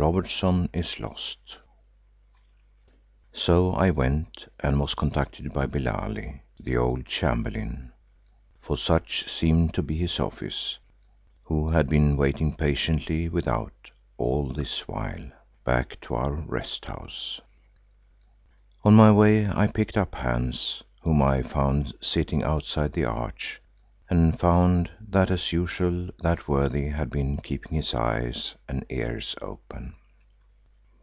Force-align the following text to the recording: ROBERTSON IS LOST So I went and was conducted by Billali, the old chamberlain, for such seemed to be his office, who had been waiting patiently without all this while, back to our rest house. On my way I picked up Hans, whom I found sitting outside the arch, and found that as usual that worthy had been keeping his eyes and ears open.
ROBERTSON 0.00 0.68
IS 0.72 1.00
LOST 1.00 1.58
So 3.32 3.72
I 3.72 3.90
went 3.90 4.46
and 4.60 4.78
was 4.78 4.94
conducted 4.94 5.52
by 5.52 5.66
Billali, 5.66 6.42
the 6.60 6.76
old 6.76 7.04
chamberlain, 7.04 7.90
for 8.60 8.76
such 8.78 9.28
seemed 9.28 9.74
to 9.74 9.82
be 9.82 9.96
his 9.98 10.20
office, 10.20 10.78
who 11.42 11.70
had 11.70 11.88
been 11.88 12.16
waiting 12.16 12.54
patiently 12.54 13.28
without 13.28 13.90
all 14.16 14.52
this 14.52 14.86
while, 14.86 15.32
back 15.64 16.00
to 16.02 16.14
our 16.14 16.30
rest 16.30 16.84
house. 16.84 17.40
On 18.84 18.94
my 18.94 19.10
way 19.10 19.50
I 19.50 19.66
picked 19.66 19.96
up 19.98 20.14
Hans, 20.14 20.84
whom 21.02 21.20
I 21.22 21.42
found 21.42 21.92
sitting 22.00 22.44
outside 22.44 22.92
the 22.92 23.04
arch, 23.06 23.60
and 24.10 24.40
found 24.40 24.90
that 24.98 25.30
as 25.30 25.52
usual 25.52 26.08
that 26.20 26.48
worthy 26.48 26.88
had 26.88 27.10
been 27.10 27.36
keeping 27.36 27.74
his 27.76 27.92
eyes 27.92 28.54
and 28.66 28.82
ears 28.88 29.36
open. 29.42 29.94